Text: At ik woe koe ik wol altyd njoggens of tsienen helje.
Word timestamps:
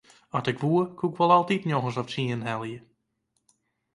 At 0.37 0.49
ik 0.51 0.59
woe 0.61 0.81
koe 0.97 1.09
ik 1.11 1.17
wol 1.19 1.31
altyd 1.37 1.67
njoggens 1.69 1.99
of 2.01 2.07
tsienen 2.09 2.47
helje. 2.49 2.79